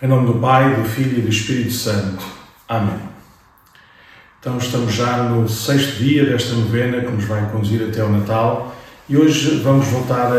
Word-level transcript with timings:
Em 0.00 0.06
nome 0.06 0.32
do 0.32 0.38
Pai, 0.38 0.76
do 0.76 0.84
Filho 0.84 1.18
e 1.18 1.22
do 1.22 1.28
Espírito 1.28 1.72
Santo. 1.72 2.24
Amém. 2.68 3.00
Então 4.38 4.56
estamos 4.56 4.94
já 4.94 5.24
no 5.24 5.48
sexto 5.48 5.98
dia 5.98 6.24
desta 6.24 6.54
novena 6.54 7.00
que 7.00 7.10
nos 7.10 7.24
vai 7.24 7.50
conduzir 7.50 7.82
até 7.82 8.04
o 8.04 8.08
Natal 8.08 8.76
e 9.08 9.16
hoje 9.16 9.56
vamos 9.56 9.88
voltar 9.88 10.30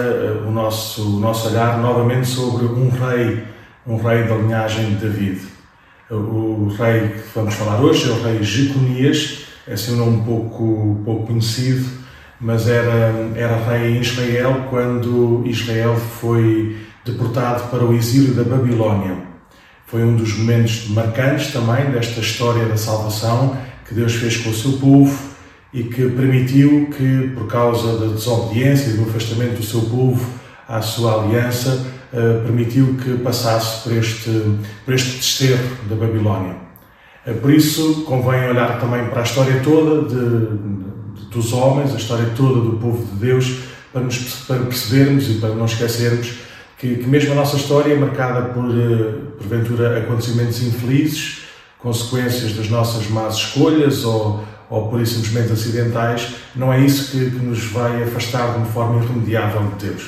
o, 0.48 0.50
nosso, 0.50 1.18
o 1.18 1.20
nosso 1.20 1.50
olhar 1.50 1.78
novamente 1.78 2.26
sobre 2.26 2.68
um 2.68 2.90
rei, 2.90 3.44
um 3.86 3.98
rei 3.98 4.24
da 4.24 4.36
linhagem 4.36 4.92
de 4.92 5.06
David. 5.06 5.42
O, 6.10 6.16
o 6.16 6.76
rei 6.80 7.10
que 7.10 7.24
vamos 7.36 7.54
falar 7.56 7.82
hoje 7.82 8.10
é 8.10 8.14
o 8.14 8.24
rei 8.24 8.42
Jeconias, 8.42 9.46
é 9.68 9.74
assim 9.74 9.96
um 9.96 9.98
nome 9.98 10.24
pouco, 10.24 11.02
pouco 11.04 11.28
conhecido, 11.28 11.86
mas 12.40 12.66
era, 12.70 13.30
era 13.36 13.58
rei 13.58 13.98
em 13.98 14.00
Israel 14.00 14.68
quando 14.70 15.44
Israel 15.46 15.98
foi 15.98 16.78
deportado 17.04 17.64
para 17.70 17.84
o 17.84 17.94
exílio 17.94 18.34
da 18.34 18.44
Babilónia. 18.46 19.29
Foi 19.90 20.04
um 20.04 20.16
dos 20.16 20.38
momentos 20.38 20.88
marcantes 20.90 21.52
também 21.52 21.90
desta 21.90 22.20
história 22.20 22.66
da 22.68 22.78
salvação 22.78 23.58
que 23.88 23.96
Deus 23.96 24.14
fez 24.14 24.38
com 24.38 24.52
o 24.52 24.54
seu 24.54 24.74
povo 24.74 25.20
e 25.74 25.84
que 25.84 26.08
permitiu 26.10 26.90
que, 26.96 27.32
por 27.34 27.48
causa 27.48 27.98
da 27.98 28.14
desobediência 28.14 28.92
e 28.92 28.98
do 28.98 29.10
afastamento 29.10 29.58
do 29.58 29.64
seu 29.64 29.82
povo 29.82 30.30
à 30.68 30.80
sua 30.80 31.24
aliança, 31.24 31.88
eh, 32.14 32.42
permitiu 32.44 32.98
que 33.04 33.18
passasse 33.18 33.82
por 33.82 33.94
este, 33.94 34.30
por 34.86 34.94
este 34.94 35.18
desterro 35.18 35.78
da 35.90 35.96
Babilónia. 35.96 36.56
Eh, 37.26 37.34
por 37.34 37.52
isso, 37.52 38.04
convém 38.04 38.48
olhar 38.48 38.80
também 38.80 39.06
para 39.06 39.22
a 39.22 39.24
história 39.24 39.60
toda 39.64 40.08
de, 40.08 40.16
de, 40.16 41.26
dos 41.32 41.52
homens, 41.52 41.96
a 41.96 41.98
história 41.98 42.28
toda 42.38 42.62
do 42.62 42.78
povo 42.78 43.04
de 43.06 43.20
Deus, 43.20 43.62
para, 43.92 44.02
nos, 44.02 44.18
para 44.48 44.60
percebermos 44.60 45.28
e 45.32 45.34
para 45.36 45.50
não 45.56 45.66
esquecermos 45.66 46.48
que, 46.80 46.96
que 46.96 47.08
mesmo 47.08 47.34
a 47.34 47.36
nossa 47.36 47.58
história 47.58 47.94
é 47.94 47.98
marcada 47.98 48.54
por, 48.54 48.70
eh, 48.72 49.14
porventura, 49.38 50.00
acontecimentos 50.00 50.64
infelizes, 50.64 51.42
consequências 51.78 52.54
das 52.54 52.70
nossas 52.70 53.08
más 53.10 53.36
escolhas 53.36 54.06
ou, 54.06 54.44
ou 54.70 54.88
por 54.88 55.06
simplesmente 55.06 55.52
acidentais, 55.52 56.36
não 56.56 56.72
é 56.72 56.80
isso 56.80 57.12
que, 57.12 57.32
que, 57.32 57.46
nos 57.46 57.66
vai 57.66 58.02
afastar 58.04 58.54
de 58.54 58.58
uma 58.60 58.66
forma 58.66 59.04
irremediável 59.04 59.62
de 59.78 59.88
Deus. 59.88 60.04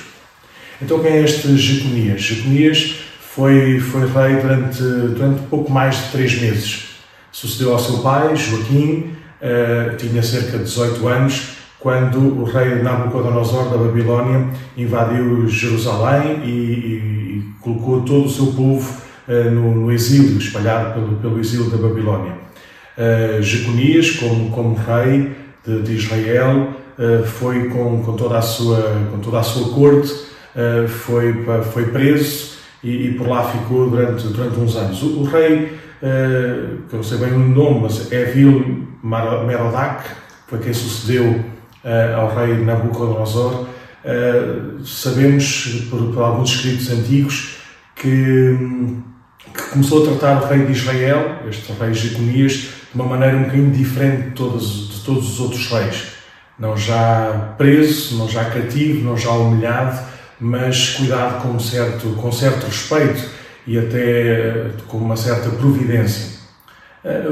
Então, 0.82 1.00
quem 1.00 1.12
é 1.12 1.24
este 1.24 1.56
Jeconias? 1.58 2.22
Jeconias 2.22 2.96
foi, 3.20 3.80
foi 3.80 4.02
rei 4.02 4.42
durante, 4.42 4.82
durante 4.82 5.42
pouco 5.50 5.70
mais 5.70 5.98
de 5.98 6.12
três 6.12 6.42
meses. 6.42 6.86
Sucedeu 7.34 7.74
ao 7.74 7.80
seu 7.80 8.00
pai, 8.00 8.36
Joaquim, 8.36 9.14
uh, 9.42 9.96
tinha 9.98 10.24
cerca 10.24 10.58
de 10.58 10.64
18 10.64 11.08
anos, 11.08 11.42
quando 11.82 12.20
o 12.20 12.44
rei 12.44 12.76
Nabucodonosor 12.76 13.70
da 13.70 13.78
Babilónia 13.78 14.48
invadiu 14.78 15.48
Jerusalém 15.48 16.44
e, 16.46 16.50
e, 16.50 17.38
e 17.38 17.44
colocou 17.60 18.02
todo 18.02 18.26
o 18.26 18.30
seu 18.30 18.48
povo 18.54 19.02
uh, 19.28 19.50
no, 19.50 19.76
no, 19.76 19.92
exílio, 19.92 20.38
espalhado 20.38 20.94
pelo, 20.94 21.16
pelo 21.18 21.40
exílio 21.40 21.72
da 21.72 21.78
Babilónia. 21.78 22.34
Uh, 22.96 23.42
Jeconias, 23.42 24.12
como, 24.12 24.52
como 24.52 24.76
rei 24.76 25.32
de, 25.66 25.82
de 25.82 25.94
Israel, 25.94 26.70
uh, 27.00 27.26
foi 27.26 27.70
com, 27.70 28.04
com, 28.04 28.16
toda 28.16 28.38
a 28.38 28.44
sua, 28.44 29.02
com 29.12 29.18
toda 29.18 29.40
a 29.40 29.44
sua 29.44 29.74
corte, 29.74 30.32
foi, 30.88 31.46
foi 31.72 31.86
preso 31.86 32.58
e, 32.84 33.08
e, 33.08 33.14
por 33.14 33.26
lá 33.26 33.44
ficou 33.50 33.90
durante, 33.90 34.28
durante 34.28 34.60
uns 34.60 34.76
anos. 34.76 35.02
O, 35.02 35.22
o 35.22 35.24
rei, 35.24 35.80
que 36.90 36.94
eu 36.94 36.98
não 36.98 37.04
sei 37.04 37.20
bem 37.20 37.32
o 37.32 37.40
nome, 37.40 37.80
mas 37.84 38.12
é 38.12 38.22
Evil 38.24 38.86
Merodach, 39.02 40.04
foi 40.48 40.60
quem 40.60 40.74
sucedeu 40.74 41.51
ao 42.16 42.36
rei 42.36 42.64
Nabucodonosor, 42.64 43.66
uh, 44.06 44.86
sabemos 44.86 45.88
por, 45.90 46.14
por, 46.14 46.24
alguns 46.24 46.52
escritos 46.52 46.92
antigos 46.92 47.58
que, 47.96 48.58
que, 49.54 49.64
começou 49.72 50.04
a 50.04 50.18
tratar 50.18 50.44
o 50.44 50.48
rei 50.48 50.66
de 50.66 50.74
Israel, 50.74 51.40
este 51.50 51.72
rei 51.74 51.94
Jeconias, 51.94 52.54
de 52.54 52.70
uma 52.96 53.06
maneira 53.06 53.38
um 53.38 53.44
bocadinho 53.44 53.72
diferente 53.72 54.30
de 54.30 54.32
todos, 54.32 54.90
de 54.90 55.06
todos 55.06 55.34
os 55.34 55.40
outros 55.40 55.68
reis. 55.72 56.08
Não 56.60 56.78
já 56.78 57.56
preso, 57.58 58.18
não 58.18 58.30
já 58.30 58.46
cativo, 58.46 59.04
não 59.04 59.18
já 59.18 59.32
humilhado, 59.32 60.00
mas 60.40 60.92
cuidado 60.92 61.42
com 61.42 61.50
um 61.50 61.60
certo, 61.60 62.10
com 62.10 62.32
certo 62.32 62.66
respeito 62.66 63.24
e 63.66 63.80
até 63.80 64.72
com 64.88 64.98
uma 64.98 65.16
certa 65.16 65.50
providência. 65.50 66.40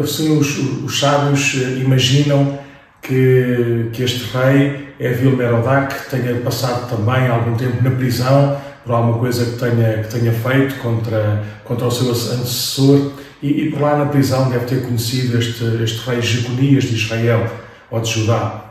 Assim, 0.01 0.35
os, 0.37 0.57
os 0.83 0.99
sábios 0.99 1.53
imaginam 1.79 2.58
que, 3.01 3.89
que 3.93 4.03
este 4.03 4.35
rei, 4.37 4.89
Evil 4.99 5.35
Merodach, 5.35 6.09
tenha 6.09 6.35
passado 6.41 6.89
também 6.89 7.27
algum 7.27 7.55
tempo 7.55 7.81
na 7.83 7.91
prisão 7.91 8.59
por 8.85 8.93
alguma 8.93 9.17
coisa 9.19 9.45
que 9.45 9.59
tenha, 9.59 10.03
que 10.03 10.19
tenha 10.19 10.33
feito 10.33 10.75
contra, 10.81 11.43
contra 11.63 11.87
o 11.87 11.91
seu 11.91 12.09
antecessor 12.09 13.11
e, 13.41 13.63
e 13.63 13.71
por 13.71 13.81
lá 13.81 13.97
na 13.97 14.05
prisão 14.05 14.49
deve 14.49 14.65
ter 14.65 14.81
conhecido 14.83 15.37
este, 15.37 15.63
este 15.83 16.09
rei 16.09 16.21
Jeconias 16.21 16.83
de 16.83 16.95
Israel 16.95 17.47
ou 17.89 17.99
de 17.99 18.09
Judá. 18.09 18.65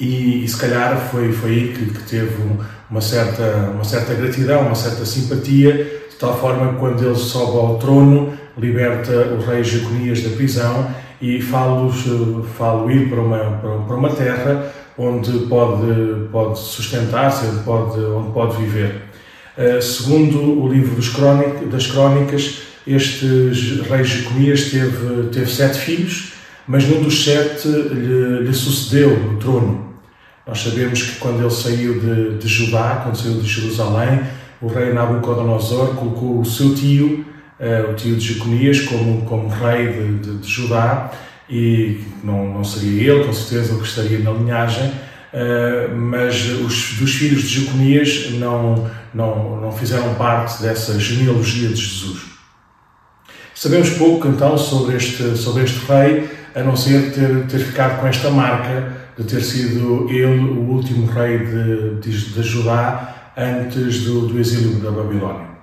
E, 0.00 0.44
e, 0.44 0.48
se 0.48 0.56
calhar 0.56 0.96
foi, 1.10 1.32
foi 1.32 1.50
aí 1.50 1.72
que, 1.72 1.86
que 1.86 2.02
teve 2.02 2.36
uma 2.90 3.00
certa, 3.00 3.70
uma 3.72 3.84
certa 3.84 4.12
gratidão, 4.14 4.62
uma 4.62 4.74
certa 4.74 5.04
simpatia, 5.04 5.72
de 6.10 6.16
tal 6.18 6.38
forma 6.38 6.72
que 6.72 6.78
quando 6.78 7.04
ele 7.04 7.14
sobe 7.14 7.58
ao 7.58 7.78
trono, 7.78 8.32
liberta 8.56 9.12
o 9.12 9.44
rei 9.44 9.62
Jeconias 9.64 10.22
da 10.22 10.30
prisão 10.30 10.88
e 11.20 11.40
falo-os, 11.40 12.04
falo 12.56 12.90
ir 12.90 13.08
para 13.08 13.20
uma, 13.20 13.38
para 13.86 13.96
uma 13.96 14.10
terra 14.10 14.72
onde 14.96 15.30
pode, 15.46 16.28
pode 16.30 16.58
sustentar-se, 16.58 17.46
onde 17.46 17.64
pode, 17.64 18.00
onde 18.00 18.32
pode 18.32 18.56
viver. 18.56 19.02
Uh, 19.56 19.80
segundo 19.80 20.62
o 20.62 20.68
livro 20.68 20.94
das 20.96 21.86
Crónicas, 21.86 22.62
este 22.86 23.26
rei 23.88 24.04
Jeconias 24.04 24.70
teve, 24.70 25.28
teve 25.32 25.46
sete 25.46 25.78
filhos, 25.78 26.32
mas 26.66 26.86
num 26.86 27.02
dos 27.02 27.24
sete 27.24 27.68
lhe, 27.68 28.40
lhe 28.40 28.54
sucedeu 28.54 29.18
no 29.18 29.38
trono. 29.38 29.94
Nós 30.46 30.62
sabemos 30.62 31.02
que 31.02 31.18
quando 31.18 31.40
ele 31.40 31.50
saiu 31.50 31.98
de, 31.98 32.38
de 32.38 32.48
Judá, 32.48 33.00
quando 33.02 33.16
saiu 33.16 33.40
de 33.40 33.48
Jerusalém, 33.48 34.20
o 34.60 34.66
rei 34.66 34.92
Nabucodonosor 34.92 35.94
colocou 35.94 36.40
o 36.40 36.44
seu 36.44 36.74
tio, 36.74 37.24
uh, 37.60 37.90
o 37.90 37.94
tio 37.94 38.16
de 38.16 38.34
Jeconias, 38.34 38.80
como, 38.80 39.22
como 39.22 39.48
rei 39.48 39.88
de, 39.88 40.18
de, 40.18 40.38
de, 40.38 40.48
Judá, 40.48 41.12
e 41.48 42.00
não, 42.22 42.52
não 42.52 42.64
seria 42.64 43.12
ele, 43.12 43.24
com 43.24 43.32
certeza, 43.32 43.74
o 43.74 43.80
que 43.80 43.86
estaria 43.86 44.18
na 44.18 44.30
linhagem, 44.30 44.88
uh, 44.88 45.94
mas 45.94 46.46
os, 46.46 46.94
dos 46.98 47.14
filhos 47.14 47.42
de 47.42 47.60
Jeconias 47.60 48.30
não, 48.32 48.90
não, 49.12 49.60
não 49.60 49.72
fizeram 49.72 50.14
parte 50.14 50.62
dessa 50.62 50.98
genealogia 50.98 51.68
de 51.68 51.76
Jesus. 51.76 52.34
Sabemos 53.54 53.90
pouco, 53.90 54.26
então, 54.28 54.58
sobre 54.58 54.96
este, 54.96 55.36
sobre 55.36 55.62
este 55.62 55.78
rei, 55.86 56.28
a 56.54 56.62
não 56.62 56.76
ser 56.76 57.12
ter, 57.12 57.46
ter 57.46 57.58
ficado 57.58 58.00
com 58.00 58.06
esta 58.06 58.30
marca 58.30 58.92
de 59.16 59.24
ter 59.24 59.42
sido 59.42 60.08
ele 60.10 60.40
o 60.40 60.70
último 60.70 61.06
rei 61.06 61.38
de, 61.38 61.94
de, 62.00 62.10
de 62.10 62.42
Judá 62.42 63.32
antes 63.36 64.04
do, 64.04 64.26
do 64.26 64.38
exílio 64.38 64.80
da 64.80 64.90
Babilónia. 64.90 65.53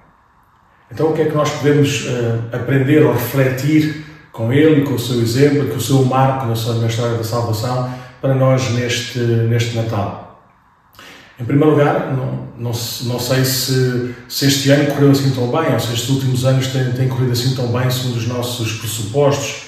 Então, 0.94 1.10
o 1.10 1.14
que 1.14 1.22
é 1.22 1.26
que 1.26 1.36
nós 1.36 1.50
podemos 1.50 2.06
uh, 2.06 2.44
aprender 2.52 3.04
ou 3.04 3.14
refletir 3.14 4.06
com 4.32 4.52
ele 4.52 4.82
com 4.82 4.96
o 4.96 5.00
seu 5.00 5.22
exemplo, 5.22 5.68
com 5.68 5.78
o 5.78 5.82
seu 5.82 6.04
marco 6.04 6.46
na, 6.48 6.56
sua, 6.56 6.86
história 6.86 7.18
da 7.18 7.24
salvação 7.24 7.94
para 8.20 8.36
nós 8.36 8.72
neste, 8.72 9.20
neste 9.20 9.76
Natal? 9.76 10.44
Em 11.40 11.46
primeiro 11.46 11.72
lugar, 11.72 12.14
não, 12.14 12.48
não, 12.58 12.72
não 12.72 13.20
sei 13.20 13.46
se, 13.46 14.14
se, 14.28 14.46
este 14.46 14.70
ano 14.70 14.92
correu 14.92 15.12
assim 15.12 15.32
tão 15.32 15.48
bem, 15.48 15.74
ou 15.74 15.80
se 15.80 15.94
estes 15.94 16.10
últimos 16.10 16.46
anos 16.46 16.68
têm, 16.68 16.92
têm 16.92 17.08
corrido 17.08 17.32
assim 17.32 17.56
tão 17.56 17.68
bem 17.68 17.90
segundo 17.90 18.18
os 18.18 18.28
nossos 18.28 18.74
pressupostos. 18.74 19.64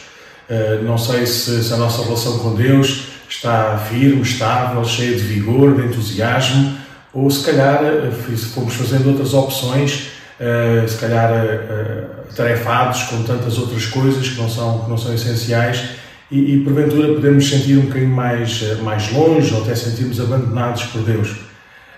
Uh, 0.50 0.84
não 0.84 0.98
sei 0.98 1.26
se, 1.26 1.64
se, 1.64 1.74
a 1.74 1.78
nossa 1.78 2.04
relação 2.04 2.38
com 2.40 2.54
Deus 2.54 3.06
está 3.30 3.78
firme, 3.78 4.22
estável, 4.22 4.84
cheia 4.84 5.16
de 5.16 5.24
vigor, 5.24 5.74
de 5.76 5.88
entusiasmo, 5.88 6.78
ou 7.14 7.32
se 7.32 7.46
calhar 7.46 7.82
uh, 7.82 8.12
fomos 8.54 8.74
fazendo 8.76 9.10
outras 9.10 9.34
opções 9.34 10.13
uh, 10.40 10.88
se 10.88 10.98
calhar 10.98 11.32
uh, 11.32 12.30
atarefados 12.30 13.04
com 13.04 13.24
tantas 13.24 13.58
outras 13.58 13.86
coisas 13.86 14.30
que 14.30 14.42
não 14.42 14.50
são, 14.50 14.80
que 14.80 14.90
não 14.90 14.98
são 14.98 15.14
essenciais 15.14 15.84
e, 16.32 16.56
e 16.56 16.64
porventura 16.64 17.14
podemos 17.14 17.48
sentir 17.48 17.78
um 17.78 17.84
bocadinho 17.84 18.10
mais, 18.10 18.80
mais 18.80 19.12
longe 19.12 19.54
ou 19.54 19.62
até 19.62 19.76
sentirmos 19.76 20.20
abandonados 20.20 20.84
por 20.86 21.04
Deus. 21.04 21.30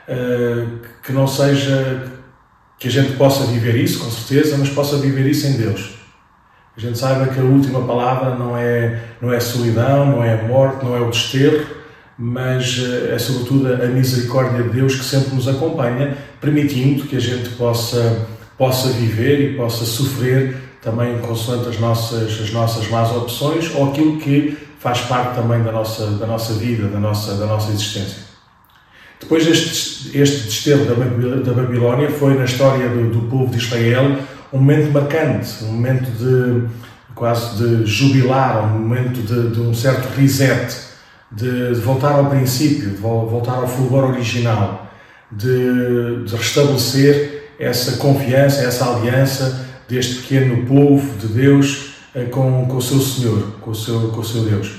Uh, 0.07 0.79
que 1.03 1.11
não 1.11 1.27
seja 1.27 2.11
que 2.77 2.87
a 2.87 2.91
gente 2.91 3.13
possa 3.13 3.45
viver 3.45 3.75
isso, 3.75 4.03
com 4.03 4.11
certeza, 4.11 4.57
mas 4.57 4.69
possa 4.69 4.97
viver 4.97 5.25
isso 5.25 5.47
em 5.47 5.53
Deus. 5.53 5.95
A 6.77 6.79
gente 6.79 6.97
saiba 6.97 7.27
que 7.27 7.39
a 7.39 7.43
última 7.43 7.81
palavra 7.87 8.35
não 8.35 8.57
é, 8.57 8.99
não 9.21 9.31
é 9.31 9.39
solidão, 9.39 10.05
não 10.07 10.23
é 10.23 10.41
morte, 10.43 10.83
não 10.83 10.95
é 10.95 10.99
o 10.99 11.09
desterro, 11.09 11.65
mas 12.17 12.79
eh, 12.79 13.13
é 13.15 13.19
sobretudo 13.19 13.73
a 13.73 13.87
misericórdia 13.87 14.63
de 14.63 14.69
Deus 14.69 14.95
que 14.95 15.03
sempre 15.03 15.35
nos 15.35 15.47
acompanha, 15.47 16.17
permitindo 16.39 17.05
que 17.05 17.15
a 17.15 17.19
gente 17.19 17.49
possa, 17.49 18.27
possa 18.57 18.89
viver 18.89 19.41
e 19.41 19.55
possa 19.55 19.85
sofrer 19.85 20.55
também 20.81 21.17
consoante 21.19 21.67
as 21.67 21.79
nossas, 21.79 22.39
as 22.39 22.51
nossas 22.51 22.87
más 22.89 23.11
opções 23.11 23.73
ou 23.75 23.89
aquilo 23.89 24.17
que 24.17 24.57
faz 24.79 25.01
parte 25.01 25.35
também 25.35 25.63
da 25.63 25.71
nossa, 25.71 26.11
da 26.11 26.27
nossa 26.27 26.53
vida, 26.53 26.87
da 26.87 26.99
nossa, 26.99 27.35
da 27.35 27.45
nossa 27.47 27.71
existência. 27.71 28.23
Depois 29.19 29.47
este, 29.47 30.15
este 30.17 30.43
desterro 30.43 30.85
da 30.85 31.53
Babilónia 31.53 32.11
foi 32.11 32.35
na 32.35 32.45
história 32.45 32.87
do, 32.87 33.09
do 33.09 33.21
povo 33.27 33.49
de 33.49 33.57
Israel 33.57 34.19
um 34.53 34.59
momento 34.59 34.91
marcante, 34.91 35.63
um 35.63 35.71
momento 35.73 36.11
de 36.11 36.67
quase 37.15 37.57
de 37.57 37.85
jubilar, 37.85 38.63
um 38.65 38.79
momento 38.79 39.21
de, 39.21 39.49
de 39.49 39.59
um 39.59 39.73
certo 39.73 40.07
reset, 40.15 40.77
de, 41.31 41.73
de, 41.73 41.79
voltar 41.79 42.13
ao 42.13 42.29
princípio, 42.29 42.91
de 42.91 42.97
voltar 42.97 43.55
ao 43.55 43.67
fulgor 43.67 44.11
original, 44.11 44.91
de, 45.31 46.23
de 46.25 46.35
restabelecer 46.35 47.51
essa 47.59 47.97
confiança, 47.97 48.61
essa 48.61 48.85
aliança 48.85 49.65
deste 49.87 50.15
pequeno 50.15 50.65
povo 50.65 51.17
de 51.17 51.27
Deus 51.27 51.95
eh, 52.13 52.25
com, 52.25 52.65
com 52.65 52.77
o 52.77 52.81
seu 52.81 52.99
Senhor, 52.99 53.57
com 53.61 53.71
o 53.71 53.75
seu, 53.75 54.09
com 54.09 54.19
o 54.19 54.25
seu 54.25 54.43
Deus. 54.43 54.71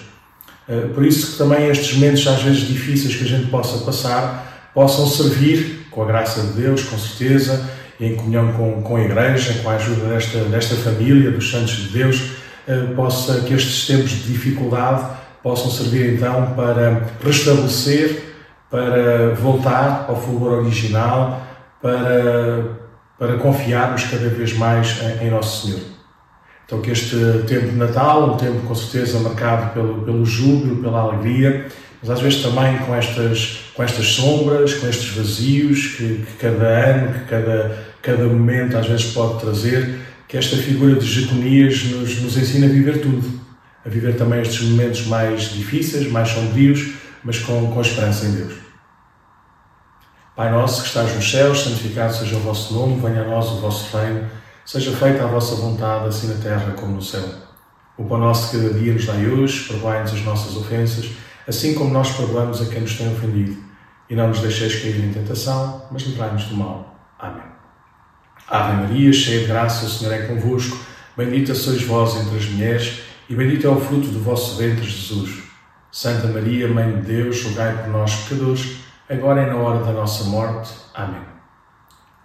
Eh, 0.68 0.88
por 0.94 1.04
isso 1.04 1.32
que 1.32 1.38
também 1.38 1.68
estes 1.68 1.94
momentos, 1.94 2.26
às 2.26 2.42
vezes 2.42 2.66
difíceis 2.66 3.14
que 3.14 3.24
a 3.24 3.26
gente 3.26 3.50
possa 3.50 3.84
passar, 3.84 4.70
possam 4.74 5.06
servir, 5.06 5.86
com 5.90 6.02
a 6.02 6.06
graça 6.06 6.42
de 6.42 6.60
Deus, 6.60 6.82
com 6.82 6.98
certeza, 6.98 7.70
em 7.98 8.14
comunhão 8.14 8.52
com, 8.52 8.82
com 8.82 8.96
a 8.96 9.02
Igreja, 9.02 9.54
com 9.62 9.70
a 9.70 9.76
ajuda 9.76 10.08
desta, 10.08 10.38
desta 10.40 10.76
família, 10.76 11.30
dos 11.30 11.50
santos 11.50 11.76
de 11.76 11.88
Deus, 11.88 12.22
eh, 12.66 12.92
possa, 12.94 13.40
que 13.40 13.54
estes 13.54 13.86
tempos 13.86 14.10
de 14.10 14.32
dificuldade 14.32 15.06
possam 15.46 15.70
servir 15.70 16.14
então 16.14 16.54
para 16.56 17.06
restabelecer, 17.24 18.34
para 18.68 19.32
voltar 19.36 20.06
ao 20.08 20.20
fulgor 20.20 20.64
original, 20.64 21.40
para, 21.80 22.64
para 23.16 23.36
confiarmos 23.36 24.02
cada 24.10 24.28
vez 24.28 24.54
mais 24.54 25.00
em, 25.00 25.28
em 25.28 25.30
Nosso 25.30 25.68
Senhor. 25.68 25.80
Então, 26.64 26.80
que 26.80 26.90
este 26.90 27.14
tempo 27.46 27.68
de 27.68 27.76
Natal, 27.76 28.34
um 28.34 28.36
tempo 28.36 28.66
com 28.66 28.74
certeza 28.74 29.20
marcado 29.20 29.72
pelo, 29.72 30.02
pelo 30.02 30.26
júbilo, 30.26 30.82
pela 30.82 30.98
alegria, 31.02 31.66
mas 32.02 32.10
às 32.10 32.20
vezes 32.20 32.42
também 32.42 32.78
com 32.78 32.92
estas, 32.92 33.70
com 33.72 33.84
estas 33.84 34.04
sombras, 34.04 34.74
com 34.74 34.88
estes 34.88 35.14
vazios 35.14 35.94
que, 35.96 36.24
que 36.26 36.32
cada 36.40 36.66
ano, 36.66 37.12
que 37.12 37.24
cada, 37.26 37.84
cada 38.02 38.24
momento 38.24 38.76
às 38.76 38.88
vezes 38.88 39.12
pode 39.12 39.38
trazer, 39.38 39.96
que 40.26 40.36
esta 40.36 40.56
figura 40.56 40.96
de 40.96 41.06
Jeconias 41.06 41.84
nos, 41.84 42.20
nos 42.20 42.36
ensina 42.36 42.66
a 42.66 42.68
viver 42.68 43.00
tudo, 43.00 43.45
a 43.86 43.88
viver 43.88 44.16
também 44.16 44.42
estes 44.42 44.68
momentos 44.68 45.06
mais 45.06 45.52
difíceis, 45.52 46.10
mais 46.10 46.30
sombrios, 46.30 46.94
mas 47.22 47.38
com, 47.38 47.72
com 47.72 47.80
esperança 47.80 48.26
em 48.26 48.32
Deus. 48.32 48.54
Pai 50.34 50.50
nosso 50.50 50.82
que 50.82 50.88
estás 50.88 51.14
nos 51.14 51.30
céus, 51.30 51.62
santificado 51.62 52.12
seja 52.12 52.36
o 52.36 52.40
vosso 52.40 52.74
nome, 52.74 53.00
venha 53.00 53.22
a 53.22 53.24
nós 53.24 53.46
o 53.52 53.60
vosso 53.60 53.96
reino, 53.96 54.28
seja 54.64 54.94
feita 54.94 55.24
a 55.24 55.26
vossa 55.26 55.54
vontade, 55.54 56.08
assim 56.08 56.26
na 56.26 56.34
terra 56.34 56.72
como 56.72 56.96
no 56.96 57.02
céu. 57.02 57.24
O 57.96 58.04
pão 58.04 58.18
nosso 58.18 58.52
cada 58.52 58.74
dia 58.74 58.92
nos 58.92 59.06
dai 59.06 59.26
hoje, 59.26 59.66
perdoai-nos 59.68 60.12
as 60.12 60.22
nossas 60.22 60.56
ofensas, 60.56 61.10
assim 61.48 61.72
como 61.72 61.90
nós 61.90 62.10
perdoamos 62.10 62.60
a 62.60 62.66
quem 62.66 62.80
nos 62.80 62.96
tem 62.96 63.10
ofendido. 63.10 63.56
E 64.10 64.14
não 64.14 64.28
nos 64.28 64.40
deixeis 64.40 64.82
cair 64.82 65.02
em 65.02 65.12
tentação, 65.12 65.86
mas 65.90 66.02
livrai-nos 66.02 66.44
do 66.44 66.56
mal. 66.56 66.94
Amém. 67.18 67.42
Ave 68.48 68.76
Maria, 68.82 69.12
cheia 69.12 69.40
de 69.40 69.46
graça, 69.46 69.86
o 69.86 69.88
Senhor 69.88 70.12
é 70.12 70.26
convosco. 70.26 70.76
Bendita 71.16 71.54
sois 71.54 71.82
vós 71.82 72.14
entre 72.16 72.36
as 72.36 72.44
mulheres, 72.44 73.05
e 73.28 73.34
bendito 73.34 73.66
é 73.66 73.70
o 73.70 73.80
fruto 73.80 74.08
do 74.08 74.20
vosso 74.20 74.56
ventre, 74.56 74.84
Jesus. 74.84 75.42
Santa 75.90 76.28
Maria, 76.28 76.68
Mãe 76.68 77.00
de 77.00 77.06
Deus, 77.06 77.42
rogai 77.42 77.82
por 77.82 77.88
nós, 77.88 78.14
pecadores, 78.14 78.76
agora 79.08 79.42
e 79.42 79.46
na 79.46 79.56
hora 79.56 79.84
da 79.84 79.92
nossa 79.92 80.24
morte. 80.24 80.72
Amém. 80.94 81.22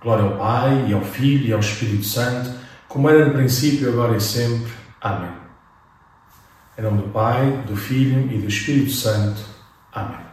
Glória 0.01 0.25
ao 0.25 0.38
Pai, 0.38 0.86
e 0.89 0.94
ao 0.94 1.01
Filho, 1.01 1.48
e 1.48 1.53
ao 1.53 1.59
Espírito 1.59 2.03
Santo, 2.03 2.51
como 2.88 3.09
era 3.09 3.25
no 3.25 3.33
princípio, 3.33 3.89
agora 3.89 4.18
e 4.18 4.21
sempre. 4.21 4.71
Amém. 5.00 5.31
Em 6.77 6.81
nome 6.81 7.04
do 7.04 7.09
Pai, 7.09 7.63
do 7.68 7.75
Filho 7.75 8.31
e 8.31 8.38
do 8.39 8.47
Espírito 8.47 8.92
Santo. 8.92 9.42
Amém. 9.94 10.31